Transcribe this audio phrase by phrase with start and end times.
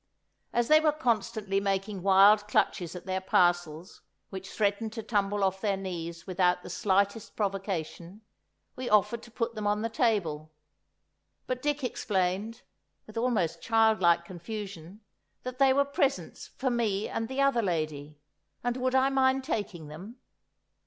[0.51, 5.61] As they were constantly making wild clutches at their parcels which threatened to tumble off
[5.61, 8.21] their knees without the slightest provocation,
[8.75, 10.49] we offered to put them on the table.
[11.45, 12.63] But Dick explained,
[13.05, 15.01] with almost child like confusion,
[15.43, 18.17] that they were presents for me and the other lady.
[18.63, 20.15] And would I mind taking them?